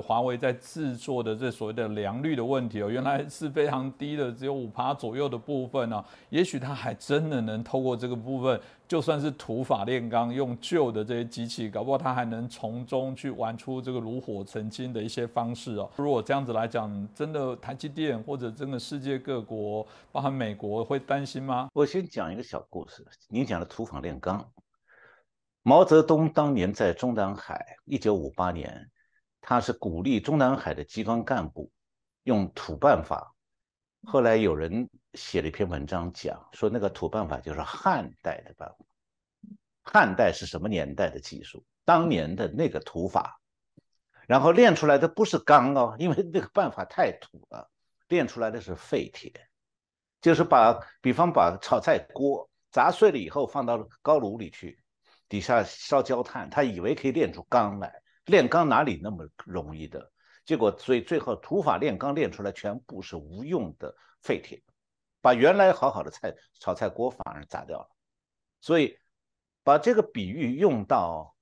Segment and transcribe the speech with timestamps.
[0.00, 6.02] 华为在制作的这所谓的良率的问题哦，原来是非常低的，只有五趴左右的部分呢。
[6.30, 8.58] 也许它还真的能透过这个部分，
[8.88, 15.90] 就算是土法炼钢，用旧的这些机器，搞不好它还能从中去玩出这个炉火纯青的一些方式哦。
[15.96, 21.68] 如果这样子来讲，真的台积电或者真的世界各国，包含美国，会担心吗？
[21.74, 23.06] 我先讲一个小故事。
[23.28, 24.42] 你讲的土法炼钢，
[25.62, 28.88] 毛泽东当年在中南海，一九五八年。
[29.42, 31.70] 他是鼓励中南海的机关干部
[32.22, 33.34] 用土办法，
[34.04, 38.76] 后来有人写了一篇文章讲说那个土办法就是汉代的办法。
[39.82, 41.64] 汉代是什么年代的技术？
[41.84, 43.40] 当年的那个土法，
[44.28, 47.68] 然后炼出来的不是钢哦，因为那个办法太土了，
[48.06, 49.32] 炼出来的是废铁，
[50.20, 54.78] 就是把比方把炒菜锅砸碎了以后放到高炉里去，
[55.28, 58.01] 底下烧焦炭，他以为可以炼出钢来。
[58.26, 60.10] 炼钢哪里那么容易的？
[60.44, 64.60] 结果，所以最后土法炼钢炼出来全部是无用的废铁，
[65.20, 67.88] 把原来好好的菜炒菜锅反而砸掉了。
[68.60, 68.96] 所以，
[69.62, 71.36] 把这个比喻用到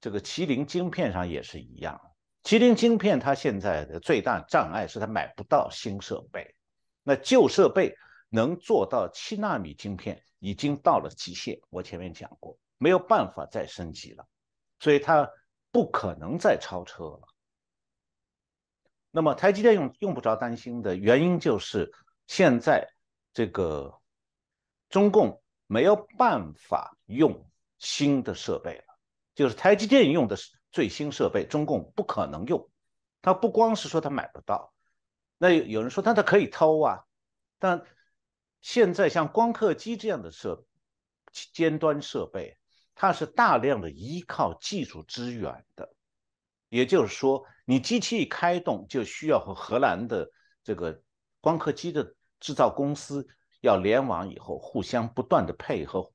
[0.00, 1.98] 这个麒麟晶片上也是一样。
[2.42, 6.54] 麒麟晶片它现在的最大障碍是它买不到新设备，
[7.02, 7.94] 那旧设备
[8.28, 11.58] 能做到七纳米晶片已经到了极限。
[11.70, 14.26] 我前面讲过，没有办法再升级了，
[14.78, 15.26] 所以它。
[15.72, 17.22] 不可能再超车了。
[19.10, 21.92] 那么台积电用用不着担心的原因就是，
[22.26, 22.88] 现在
[23.32, 24.00] 这个
[24.88, 28.84] 中共没有办法用新的设备了，
[29.34, 32.70] 就是台积电用的是最新设备，中共不可能用。
[33.20, 34.72] 他不光是说他买不到，
[35.38, 37.04] 那有人说他他可以偷啊，
[37.58, 37.84] 但
[38.60, 40.64] 现在像光刻机这样的设
[41.32, 42.58] 尖端设备。
[42.94, 45.94] 它是大量的依靠技术支援的，
[46.68, 50.30] 也就是说，你机器一开动，就需要和荷兰的
[50.62, 51.02] 这个
[51.40, 53.26] 光刻机的制造公司
[53.60, 56.12] 要联网以后，互相不断的配合，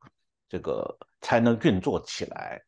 [0.48, 2.64] 这个才能运作起来。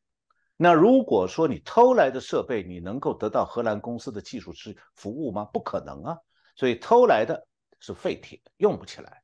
[0.57, 5.45] 那如果说你偷来的设备，你能够得到荷兰公司的技术支服务吗？
[5.45, 6.17] 不可能啊！
[6.55, 7.47] 所以偷来的
[7.79, 9.23] 是废铁，用不起来，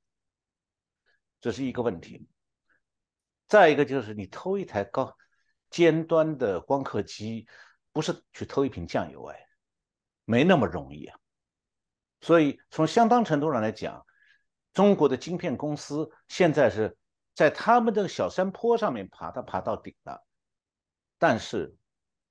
[1.41, 2.25] 这是一个问题。
[3.47, 5.15] 再一个就是你偷一台高
[5.69, 7.47] 尖端的光刻机，
[7.91, 9.47] 不是去偷一瓶酱油哎，
[10.25, 11.19] 没那么容易啊。
[12.21, 14.03] 所以从相当程度上来讲，
[14.73, 16.97] 中国的晶片公司现在是
[17.35, 20.25] 在他们的小山坡上面爬，它爬到顶了。
[21.19, 21.75] 但是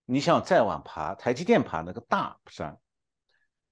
[0.04, 2.76] 你想再往爬，台积电爬那个大山，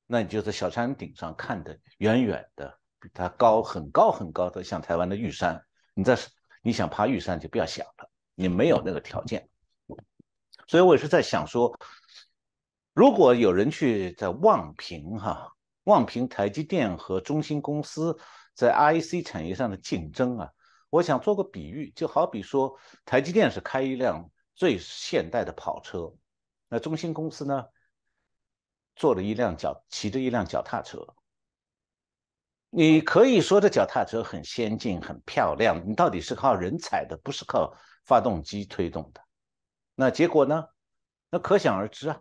[0.06, 6.16] 那你就在小山顶上看的远远的，比它高很高很高的，像台湾的玉山，你在。
[6.62, 9.48] 你想爬玉山就不要想了，你没有那个条件。
[10.68, 11.76] 所以我也是在想说，
[12.94, 15.52] 如果有人去在望平哈，
[15.84, 18.16] 望平台积电和中芯公司
[18.54, 20.50] 在 IC 产业上的竞争啊，
[20.88, 26.14] 我想做个比喻，就好比说台积电是开一辆最现代的跑车，
[26.68, 27.64] 那中芯公司呢，
[28.94, 31.04] 坐了一辆脚，骑着一辆脚踏车。
[32.74, 39.20] 你可以说这脚踏车很先进、很漂亮，你到底是靠人踩的，不是靠发动机推动的。
[39.94, 40.64] 那结果呢？
[41.28, 42.18] 那可想而知啊！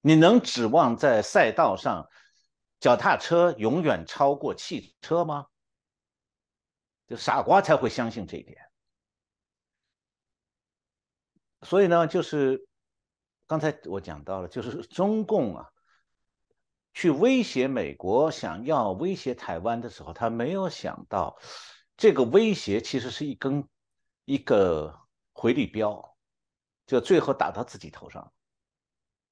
[0.00, 2.08] 你能指望在赛道上，
[2.80, 5.46] 脚踏车永远超过汽车吗？
[7.06, 8.58] 就傻瓜才会相信这一点。
[11.60, 12.66] 所以呢，就是
[13.46, 15.68] 刚才我讲到了，就是中共啊。
[16.94, 21.38] 去威胁美国，想要威胁台湾的时候，他没有想到，
[21.96, 23.66] 这个威胁其实是一根
[24.26, 25.00] 一个
[25.32, 26.16] 回力镖，
[26.86, 28.32] 就最后打到自己头上，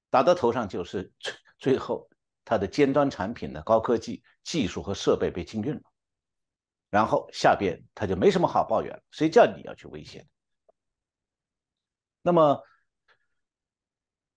[0.09, 2.09] 打到头上就是最最后
[2.43, 5.81] 他的尖端产品的高科技技术和设备被禁运了，
[6.89, 10.25] 然后下边他就没什么好抱怨了，谁叫你要去威胁？
[12.23, 12.63] 那么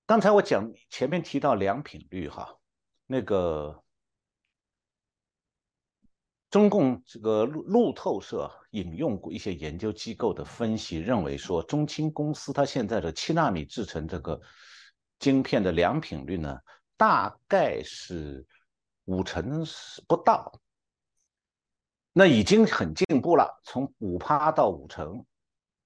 [0.04, 2.58] 刚才我讲前面提到良品率哈。
[3.06, 3.83] 那个
[6.48, 14.41] 中共这个路路透社引用过一些研究机构的分析，认为说中芯公司它现在的七纳米制成这个
[15.18, 16.59] 晶片的良品率呢，
[16.97, 18.47] 大概是
[19.04, 19.66] 五成
[20.09, 20.60] 不到，
[22.12, 25.27] 那已经很进步了，从五趴到五成，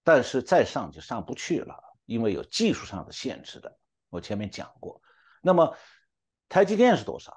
[0.04, 1.74] 但是再上就上不去了，
[2.06, 3.76] 因为有技术上的限制的。
[4.08, 5.02] 我前面讲过，
[5.42, 5.74] 那么。
[6.48, 7.36] 台积电是多少？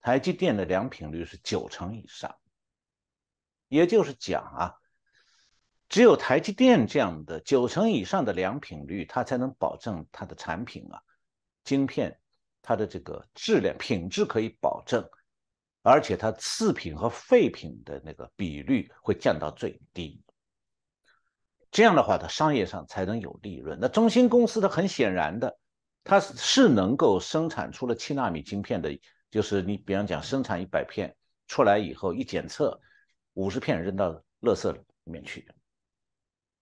[0.00, 2.36] 台积电的良品率是九成以上，
[3.66, 4.74] 也就是讲啊，
[5.88, 11.02] 只有台积电这样的九成以上的良品率，它才能保证它的产品啊，
[11.64, 12.20] 晶片
[12.62, 15.04] 它的这个质量品质可以保证，
[15.82, 20.22] 而且它次品和废品的那个比率会降到最低。
[21.72, 23.76] 这样的话，它商业上才能有利润。
[23.80, 25.58] 那中芯公司的很显然的，
[26.06, 28.96] 它是能够生产出了七纳米晶片的，
[29.30, 31.14] 就是你比方讲生产一百片
[31.48, 32.80] 出来以后，一检测
[33.34, 35.46] 五十片扔到垃圾里面去。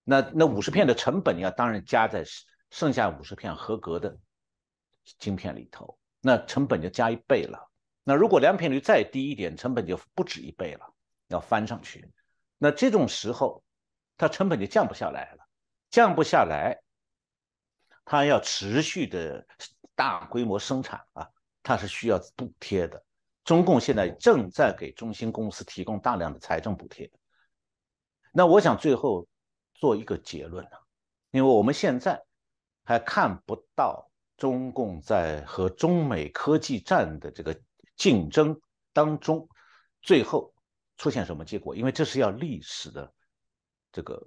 [0.02, 2.24] 那那五十片的成本要当然加在
[2.70, 4.18] 剩下五十片合格的
[5.18, 7.70] 晶片里头，那成本就加一倍了。
[8.02, 10.86] 那如果良品率再低一点，成本就不止一倍了，
[11.28, 12.10] 要翻上去。
[12.58, 13.62] 那这种时候，
[14.16, 15.46] 它成本就降不下来了，
[15.90, 16.78] 降不下来，
[18.04, 19.46] 它要持续的
[19.94, 21.28] 大规模生产啊，
[21.62, 23.04] 它是需要补贴的。
[23.44, 27.10] 中共现在正在给中兴公司提供大量的财政补贴。
[28.32, 29.26] 那我想最后。
[29.76, 30.70] 做一个结论呢，
[31.32, 32.24] 因为我们现在
[32.84, 37.60] 还看不到中共在和中美科技战的这个
[37.96, 38.58] 竞争
[38.94, 39.46] 当中，
[40.00, 40.54] 最后
[40.96, 43.12] 出现什么结果，因为这是要历史的
[43.92, 44.26] 这个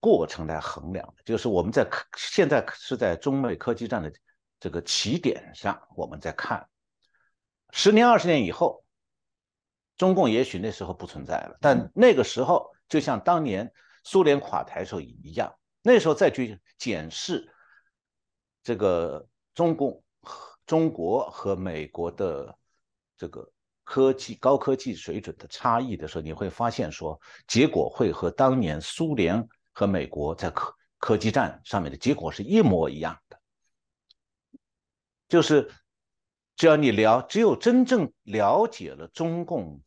[0.00, 1.22] 过程来衡量的。
[1.24, 4.12] 就是我们在现在是在中美科技战的
[4.58, 6.68] 这个起点上，我们在看
[7.70, 8.82] 十年、二十年以后，
[9.96, 12.70] 中共也许那时候不存在了，但那个时候。
[12.88, 13.70] 就像当年
[14.02, 17.46] 苏联垮台时候一样，那时候再去检视
[18.62, 20.02] 这个中共、
[20.64, 22.56] 中国和美国的
[23.14, 23.46] 这个
[23.84, 29.46] 科技、高科技水准的差异的时候，你会发现说，结果会和当年苏联
[29.78, 33.40] 和美国在科科技战上面的结果是一模一样的。
[35.28, 35.72] 就是
[36.56, 39.80] 只要你了，只有真正了解了中共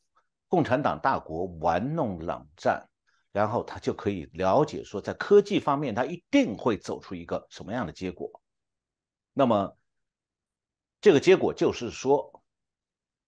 [0.48, 2.88] 共产党大国玩弄冷战。
[3.34, 8.42] 然后他就可以了解说，在科技方面，他一定会走出一个什么样的结果。
[9.34, 9.78] 那么，
[11.02, 12.44] 这个结果就是说，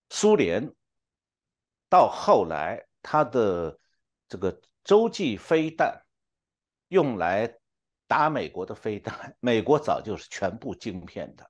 [0.09, 0.73] 苏联
[1.89, 3.77] 到后来，他的
[4.29, 6.02] 这个洲际飞弹
[6.93, 7.51] 用来
[8.05, 11.49] 打美国的飞弹， 美国早就是全部晶片的，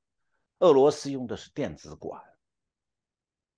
[0.59, 2.21] 俄罗斯用的是电子管，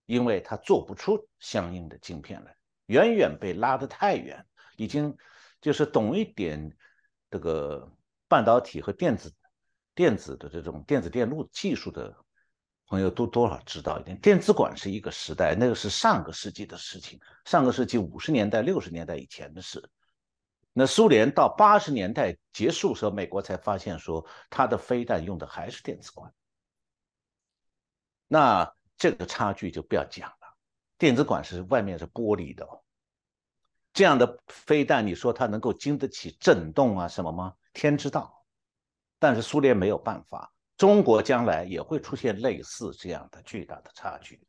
[0.08, 4.44] 因为它做不出相应的晶片来，远远被拉得太远。
[4.78, 5.16] 已经
[5.62, 6.76] 就是懂一点
[7.30, 7.90] 这个
[8.28, 9.32] 半导体和电子
[9.94, 12.14] 电子的这种电子电路技术的
[12.88, 14.20] 朋友都多少知道一点。
[14.20, 19.88] 电子管是一个时代，那个是上个世纪的事情，上个世纪五十年代、六十年代以前的事。
[20.78, 26.34] 那苏联到八十年代结束时候，美国才发现说它的飞弹用的还是电子管。
[28.28, 30.58] 那这个差距就不要讲了，
[30.98, 32.68] 电子管是外面是玻璃的。
[33.94, 37.54] 这样的飞弹，你说它能够经得起震动啊什么吗？
[37.72, 38.46] 天知道。
[39.18, 44.46] 但是苏联没有办法，中国将来也会出现类似这样的巨大的差距。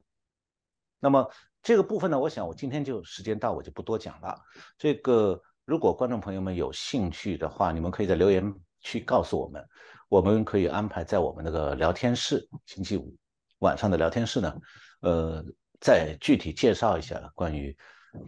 [0.98, 1.30] 那么
[1.62, 4.36] 这个部分呢，我想我今天就时间到，我就不多讲了。
[4.76, 9.68] 这个如果观众朋友们有兴趣的话，你们可以在留言区告诉我们，
[10.08, 13.12] 我们可以安排在我们那个聊天室，星期五
[13.58, 14.56] 晚上的聊天室呢，
[15.00, 15.44] 呃，
[15.80, 17.76] 再具体介绍一下关于。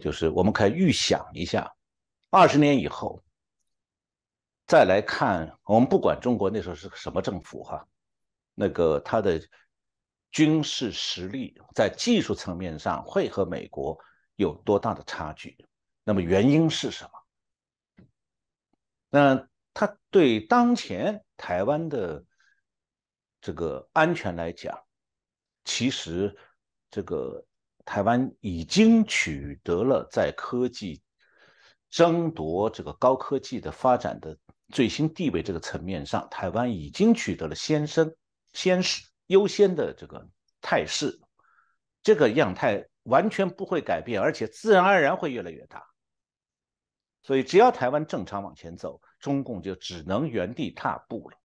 [0.01, 1.73] 就是我们可以预想一下，
[2.29, 3.23] 二十年以后
[4.67, 7.87] 再来看，我们不管中国那时候是个什么政府哈，
[8.53, 9.41] 那个它的
[10.29, 13.97] 军事实力在技术层面上会和美国
[14.35, 15.57] 有多大的差距？
[16.03, 17.11] 那么原因是什么？
[19.09, 22.23] 那它对当前台湾的
[23.41, 24.77] 这个安全来讲，
[25.65, 26.37] 其实
[26.89, 27.45] 这个。
[27.85, 31.01] 台湾已经取得了在科技
[31.89, 34.37] 争夺这个高科技的发展的
[34.67, 38.15] 最新地位这个层面上，台湾已经取得了先声
[38.53, 40.23] 先势优先的这个
[40.61, 41.19] 态势，
[42.03, 45.83] 这个样态完全不会改变，而且自然而然会越来越大。
[47.21, 51.37] 所以，只要台湾正常往前走，中共就只能原地踏步了。